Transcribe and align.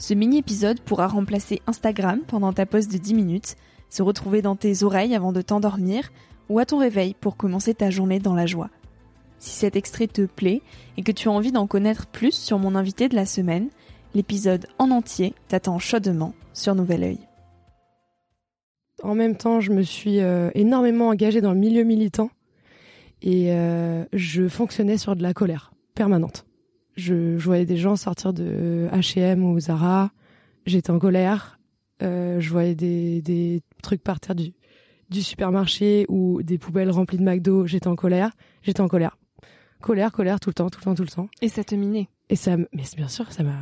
Ce 0.00 0.14
mini-épisode 0.14 0.80
pourra 0.80 1.08
remplacer 1.08 1.60
Instagram 1.66 2.20
pendant 2.26 2.54
ta 2.54 2.64
pause 2.64 2.88
de 2.88 2.96
10 2.96 3.12
minutes, 3.12 3.56
se 3.90 4.02
retrouver 4.02 4.40
dans 4.40 4.56
tes 4.56 4.82
oreilles 4.82 5.14
avant 5.14 5.30
de 5.30 5.42
t'endormir 5.42 6.10
ou 6.48 6.58
à 6.58 6.64
ton 6.64 6.78
réveil 6.78 7.14
pour 7.20 7.36
commencer 7.36 7.74
ta 7.74 7.90
journée 7.90 8.18
dans 8.18 8.34
la 8.34 8.46
joie. 8.46 8.70
Si 9.36 9.50
cet 9.50 9.76
extrait 9.76 10.06
te 10.06 10.22
plaît 10.22 10.62
et 10.96 11.02
que 11.02 11.12
tu 11.12 11.28
as 11.28 11.32
envie 11.32 11.52
d'en 11.52 11.66
connaître 11.66 12.06
plus 12.06 12.32
sur 12.32 12.58
mon 12.58 12.76
invité 12.76 13.10
de 13.10 13.14
la 13.14 13.26
semaine, 13.26 13.68
l'épisode 14.14 14.66
en 14.78 14.90
entier 14.90 15.34
t'attend 15.48 15.78
chaudement 15.78 16.32
sur 16.54 16.74
Nouvel 16.74 17.02
Oeil. 17.02 17.18
En 19.02 19.14
même 19.14 19.36
temps, 19.36 19.60
je 19.60 19.70
me 19.70 19.82
suis 19.82 20.20
euh, 20.20 20.50
énormément 20.54 21.08
engagée 21.08 21.42
dans 21.42 21.52
le 21.52 21.60
milieu 21.60 21.84
militant 21.84 22.30
et 23.20 23.52
euh, 23.52 24.06
je 24.14 24.48
fonctionnais 24.48 24.96
sur 24.96 25.14
de 25.14 25.22
la 25.22 25.34
colère 25.34 25.74
permanente. 25.94 26.46
Je, 27.00 27.38
voyais 27.38 27.64
des 27.64 27.76
gens 27.76 27.96
sortir 27.96 28.32
de 28.32 28.88
H&M 28.92 29.42
ou 29.42 29.58
Zara, 29.58 30.10
j'étais 30.66 30.90
en 30.90 30.98
colère. 30.98 31.58
Euh, 32.02 32.40
je 32.40 32.50
voyais 32.50 32.74
des, 32.74 33.22
des 33.22 33.62
trucs 33.82 34.02
par 34.02 34.20
terre 34.20 34.34
du, 34.34 34.52
du 35.10 35.22
supermarché 35.22 36.06
ou 36.08 36.42
des 36.42 36.58
poubelles 36.58 36.90
remplies 36.90 37.18
de 37.18 37.24
McDo, 37.24 37.66
j'étais 37.66 37.88
en 37.88 37.96
colère. 37.96 38.32
J'étais 38.62 38.80
en 38.80 38.88
colère. 38.88 39.18
Colère, 39.80 40.12
colère, 40.12 40.40
tout 40.40 40.50
le 40.50 40.54
temps, 40.54 40.70
tout 40.70 40.78
le 40.80 40.84
temps, 40.84 40.94
tout 40.94 41.02
le 41.02 41.08
temps. 41.08 41.28
Et 41.40 41.48
ça 41.48 41.64
te 41.64 41.74
minait 41.74 42.08
Et 42.28 42.36
ça, 42.36 42.56
mais 42.56 42.84
bien 42.96 43.08
sûr, 43.08 43.32
ça 43.32 43.42
m'a, 43.42 43.58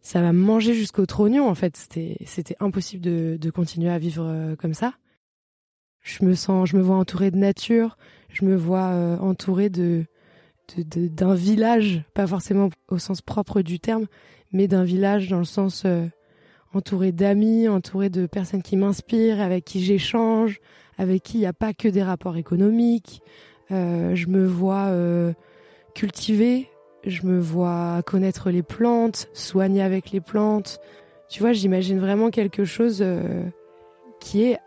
ça 0.00 0.20
m'a 0.20 0.32
mangé 0.32 0.74
jusqu'au 0.74 1.06
trognon, 1.06 1.48
en 1.48 1.54
fait. 1.54 1.76
C'était, 1.76 2.16
c'était 2.24 2.56
impossible 2.60 3.02
de, 3.02 3.36
de 3.38 3.50
continuer 3.50 3.90
à 3.90 3.98
vivre 3.98 4.24
euh, 4.26 4.56
comme 4.56 4.74
ça. 4.74 4.94
Je 6.00 6.24
me 6.24 6.34
sens, 6.34 6.68
je 6.68 6.76
me 6.76 6.82
vois 6.82 6.96
entourée 6.96 7.30
de 7.30 7.36
nature, 7.36 7.96
je 8.30 8.44
me 8.44 8.56
vois 8.56 8.90
euh, 8.90 9.16
entourée 9.18 9.70
de, 9.70 10.06
d'un 10.76 11.34
village, 11.34 12.02
pas 12.14 12.26
forcément 12.26 12.70
au 12.88 12.98
sens 12.98 13.20
propre 13.22 13.62
du 13.62 13.78
terme, 13.78 14.06
mais 14.52 14.68
d'un 14.68 14.84
village 14.84 15.28
dans 15.28 15.38
le 15.38 15.44
sens 15.44 15.82
euh, 15.84 16.06
entouré 16.72 17.12
d'amis, 17.12 17.68
entouré 17.68 18.08
de 18.08 18.26
personnes 18.26 18.62
qui 18.62 18.76
m'inspirent, 18.76 19.40
avec 19.40 19.64
qui 19.64 19.82
j'échange, 19.82 20.60
avec 20.96 21.22
qui 21.22 21.38
il 21.38 21.40
n'y 21.40 21.46
a 21.46 21.52
pas 21.52 21.74
que 21.74 21.88
des 21.88 22.02
rapports 22.02 22.36
économiques. 22.36 23.22
Euh, 23.70 24.14
je 24.14 24.28
me 24.28 24.46
vois 24.46 24.86
euh, 24.86 25.32
cultiver, 25.94 26.68
je 27.04 27.26
me 27.26 27.38
vois 27.38 28.02
connaître 28.06 28.50
les 28.50 28.62
plantes, 28.62 29.28
soigner 29.32 29.82
avec 29.82 30.10
les 30.10 30.20
plantes. 30.20 30.78
Tu 31.28 31.40
vois, 31.40 31.52
j'imagine 31.52 31.98
vraiment 31.98 32.30
quelque 32.30 32.64
chose 32.64 33.04
qui 34.20 34.44
est 34.44 34.58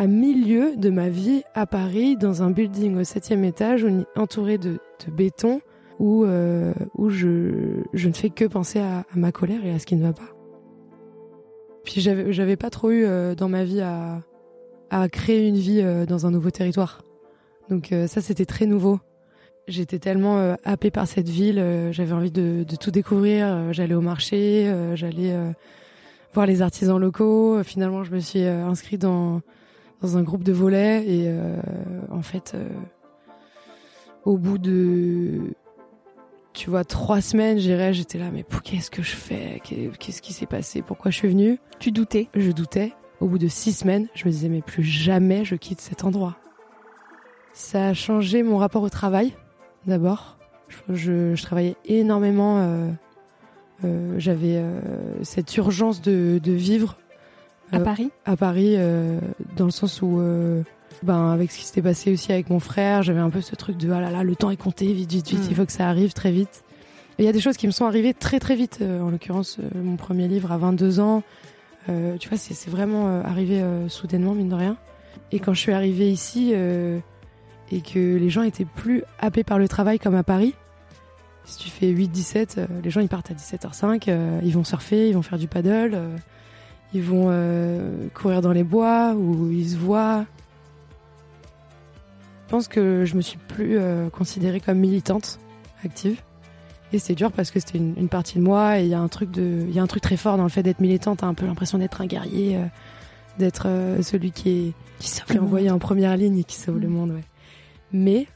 à 0.00 0.06
milieu 0.06 0.76
de 0.76 0.88
ma 0.88 1.10
vie 1.10 1.42
à 1.52 1.66
Paris, 1.66 2.16
dans 2.16 2.42
un 2.42 2.50
building 2.50 2.96
au 2.96 3.04
septième 3.04 3.44
étage, 3.44 3.86
entouré 4.16 4.56
de, 4.56 4.78
béton, 5.08 5.60
où, 5.98 6.24
euh, 6.24 6.72
où 6.94 7.10
je, 7.10 7.82
je, 7.92 8.08
ne 8.08 8.14
fais 8.14 8.30
que 8.30 8.46
penser 8.46 8.78
à, 8.78 9.04
ma 9.14 9.30
colère 9.30 9.62
et 9.62 9.74
à 9.74 9.78
ce 9.78 9.84
qui 9.84 9.96
ne 9.96 10.02
va 10.02 10.14
pas. 10.14 10.34
Puis 11.84 12.00
j'avais, 12.00 12.56
pas 12.56 12.70
trop 12.70 12.90
eu 12.90 13.04
euh, 13.04 13.34
dans 13.34 13.50
ma 13.50 13.62
vie 13.62 13.82
à, 13.82 14.22
à 14.88 15.06
créer 15.10 15.46
une 15.46 15.58
vie 15.58 15.82
euh, 15.82 16.06
dans 16.06 16.24
un 16.24 16.30
nouveau 16.30 16.50
territoire. 16.50 17.02
Donc 17.68 17.94
ça, 18.06 18.22
c'était 18.22 18.46
très 18.46 18.64
nouveau. 18.64 19.00
J'étais 19.68 19.98
tellement 19.98 20.56
happée 20.64 20.90
par 20.90 21.06
cette 21.06 21.28
ville, 21.28 21.62
j'avais 21.92 22.12
envie 22.12 22.32
de, 22.32 22.64
de, 22.66 22.76
tout 22.76 22.90
découvrir. 22.90 23.72
j'allais 23.72 23.94
au 23.94 24.00
marché, 24.00 24.74
j'allais 24.94 25.36
voir 26.32 26.46
les 26.46 26.62
artisans 26.62 26.98
locaux. 26.98 27.62
Finalement, 27.62 28.02
je 28.02 28.10
me 28.10 28.18
suis 28.18 28.42
inscrite 28.42 29.02
dans 29.02 29.42
dans 30.00 30.16
un 30.16 30.22
groupe 30.22 30.44
de 30.44 30.52
volets 30.52 31.04
et 31.06 31.24
euh, 31.26 31.60
en 32.10 32.22
fait 32.22 32.52
euh, 32.54 32.68
au 34.24 34.38
bout 34.38 34.58
de 34.58 35.54
tu 36.52 36.70
vois 36.70 36.84
trois 36.84 37.20
semaines 37.20 37.58
j'irais 37.58 37.92
j'étais 37.92 38.18
là 38.18 38.30
mais 38.32 38.44
qu'est-ce 38.64 38.90
que 38.90 39.02
je 39.02 39.14
fais? 39.14 39.60
Qu'est-ce 39.64 40.22
qui 40.22 40.32
s'est 40.32 40.46
passé? 40.46 40.82
Pourquoi 40.82 41.10
je 41.10 41.16
suis 41.16 41.28
venue? 41.28 41.58
Tu 41.78 41.92
doutais. 41.92 42.28
Je 42.34 42.50
doutais. 42.50 42.92
Au 43.20 43.26
bout 43.26 43.38
de 43.38 43.48
six 43.48 43.72
semaines 43.72 44.08
je 44.14 44.26
me 44.26 44.30
disais 44.30 44.48
mais 44.48 44.62
plus 44.62 44.82
jamais 44.82 45.44
je 45.44 45.54
quitte 45.54 45.80
cet 45.80 46.04
endroit. 46.04 46.36
Ça 47.52 47.88
a 47.88 47.94
changé 47.94 48.42
mon 48.42 48.56
rapport 48.56 48.82
au 48.82 48.90
travail 48.90 49.34
d'abord. 49.86 50.38
Je, 50.88 51.34
je, 51.34 51.42
travaillais 51.42 51.76
énormément 51.84 52.58
euh, 53.84 54.18
j'avais 54.18 54.62
cette 55.22 55.56
urgence 55.56 56.00
de, 56.00 56.38
de 56.42 56.52
vivre 56.52 56.96
à 57.72 57.76
euh, 57.76 57.84
Paris? 57.84 58.10
À 58.24 58.36
Paris, 58.36 58.74
euh, 58.76 59.20
dans 59.56 59.64
le 59.64 59.70
sens 59.70 60.02
où, 60.02 60.18
euh, 60.20 60.62
ben, 61.02 61.30
avec 61.30 61.50
ce 61.50 61.58
qui 61.58 61.64
s'était 61.64 61.82
passé 61.82 62.12
aussi 62.12 62.32
avec 62.32 62.50
mon 62.50 62.60
frère, 62.60 63.02
j'avais 63.02 63.20
un 63.20 63.30
peu 63.30 63.40
ce 63.40 63.54
truc 63.54 63.76
de 63.76 63.90
ah 63.90 64.00
là 64.00 64.10
là, 64.10 64.22
le 64.24 64.36
temps 64.36 64.50
est 64.50 64.56
compté, 64.56 64.92
vite, 64.92 65.10
vite, 65.10 65.28
vite, 65.28 65.40
il 65.44 65.52
mm. 65.52 65.54
faut 65.54 65.66
que 65.66 65.72
ça 65.72 65.88
arrive 65.88 66.12
très 66.12 66.32
vite. 66.32 66.64
Il 67.18 67.24
y 67.24 67.28
a 67.28 67.32
des 67.32 67.40
choses 67.40 67.56
qui 67.56 67.66
me 67.66 67.72
sont 67.72 67.84
arrivées 67.84 68.14
très 68.14 68.40
très 68.40 68.54
vite. 68.54 68.80
en 68.82 69.10
l'occurrence, 69.10 69.58
mon 69.74 69.96
premier 69.96 70.26
livre 70.26 70.52
à 70.52 70.56
22 70.56 71.00
ans. 71.00 71.22
tu 71.86 72.28
vois, 72.30 72.38
c'est 72.38 72.70
vraiment 72.70 73.20
arrivé 73.22 73.62
soudainement, 73.88 74.32
mine 74.32 74.48
de 74.48 74.54
rien. 74.54 74.78
Et 75.30 75.38
quand 75.38 75.52
je 75.52 75.60
suis 75.60 75.72
arrivée 75.72 76.10
ici 76.10 76.54
et 76.54 77.80
que 77.82 78.16
les 78.16 78.30
gens 78.30 78.40
étaient 78.40 78.64
plus 78.64 79.04
happés 79.18 79.44
par 79.44 79.58
le 79.58 79.68
travail 79.68 79.98
comme 79.98 80.14
à 80.14 80.22
Paris, 80.22 80.54
si 81.44 81.58
tu 81.58 81.68
fais 81.68 81.92
8-17, 81.92 82.66
les 82.82 82.88
gens 82.88 83.02
ils 83.02 83.08
partent 83.10 83.30
à 83.30 83.34
17h05, 83.34 84.40
ils 84.42 84.54
vont 84.54 84.64
surfer, 84.64 85.10
ils 85.10 85.14
vont 85.14 85.20
faire 85.20 85.38
du 85.38 85.46
paddle 85.46 86.00
ils 86.92 87.02
vont 87.02 87.26
euh, 87.28 88.08
courir 88.14 88.40
dans 88.40 88.52
les 88.52 88.64
bois 88.64 89.14
ou 89.14 89.50
ils 89.50 89.70
se 89.70 89.76
voient. 89.76 90.24
Je 92.46 92.50
pense 92.50 92.68
que 92.68 93.04
je 93.04 93.14
me 93.14 93.20
suis 93.20 93.38
plus 93.38 93.78
euh, 93.78 94.10
considérée 94.10 94.60
comme 94.60 94.78
militante 94.78 95.38
active. 95.84 96.20
Et 96.92 96.98
c'est 96.98 97.14
dur 97.14 97.30
parce 97.30 97.52
que 97.52 97.60
c'était 97.60 97.78
une, 97.78 98.08
partie 98.08 98.38
de 98.38 98.42
moi 98.42 98.80
et 98.80 98.82
il 98.82 98.88
y 98.88 98.94
a 98.94 99.00
un 99.00 99.06
truc 99.06 99.30
de, 99.30 99.64
il 99.68 99.72
y 99.72 99.78
a 99.78 99.82
un 99.82 99.86
truc 99.86 100.02
très 100.02 100.16
fort 100.16 100.36
dans 100.36 100.42
le 100.42 100.48
fait 100.48 100.64
d'être 100.64 100.80
militante. 100.80 101.20
T'as 101.20 101.26
un 101.26 101.34
peu 101.34 101.46
l'impression 101.46 101.78
d'être 101.78 102.00
un 102.00 102.06
guerrier, 102.06 102.56
euh, 102.56 102.64
d'être 103.38 103.68
celui 104.02 104.32
qui 104.32 104.50
est 104.50 104.72
qui, 104.98 105.38
envoyé 105.38 105.70
en 105.70 105.78
première 105.78 106.16
ligne 106.16 106.38
et 106.38 106.44
qui 106.44 106.56
sauve 106.56 106.80
le 106.80 106.88
mm. 106.88 106.92
monde. 106.92 107.10
Ouais. 107.12 107.24
Mais 107.92 108.26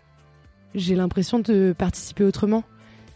j'ai 0.75 0.95
l'impression 0.95 1.41
de 1.41 1.75
participer 1.77 2.25
autrement. 2.25 2.63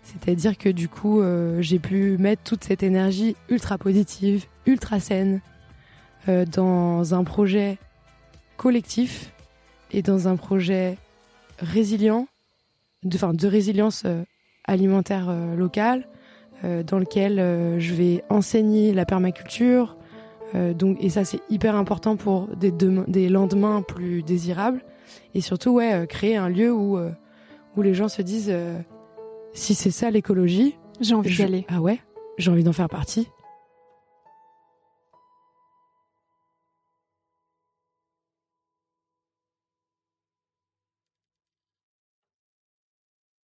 C'est-à-dire 0.03 0.57
que 0.57 0.69
du 0.71 0.89
coup, 0.89 1.21
euh, 1.21 1.61
j'ai 1.61 1.79
pu 1.79 2.17
mettre 2.19 2.43
toute 2.43 2.65
cette 2.65 2.83
énergie 2.83 3.37
ultra 3.51 3.77
positive, 3.77 4.47
ultra 4.69 5.01
saine, 5.01 5.41
euh, 6.29 6.45
dans 6.45 7.15
un 7.15 7.25
projet 7.25 7.79
collectif 8.57 9.33
et 9.91 10.03
dans 10.03 10.29
un 10.29 10.37
projet 10.37 10.97
résilient, 11.59 12.29
de, 13.03 13.17
enfin, 13.17 13.33
de 13.33 13.49
résilience 13.49 14.05
euh, 14.07 14.23
alimentaire 14.65 15.35
locale, 15.57 16.07
dans 16.63 16.99
lequel 16.99 17.37
je 17.79 17.95
vais 17.95 18.25
enseigner 18.29 18.93
la 18.93 19.07
permaculture. 19.07 19.97
donc, 20.75 20.99
et 21.01 21.09
ça, 21.09 21.25
c'est 21.25 21.41
hyper 21.49 21.77
important 21.77 22.17
pour 22.17 22.49
des, 22.49 22.73
des 22.73 23.29
lendemains 23.29 23.81
plus 23.81 24.23
désirables. 24.25 24.83
Et 25.35 25.41
surtout, 25.41 25.71
ouais, 25.71 26.07
créer 26.09 26.37
un 26.37 26.49
lieu 26.49 26.71
où 26.73 26.99
où 27.79 27.83
les 27.83 27.95
gens 27.95 28.09
se 28.09 28.23
disent 28.23 28.51
euh, 28.51 28.79
si 29.53 29.75
c'est 29.75 29.93
ça 29.93 30.11
l'écologie, 30.11 30.77
J'ai 31.01 31.15
envie 31.15 31.35
d'y 31.35 31.43
aller. 31.43 31.67
Ah 31.69 31.81
ouais, 31.81 32.01
j'ai 32.37 32.51
envie 32.51 32.65
d'en 32.65 32.73
faire 32.73 32.89
partie. 32.89 33.29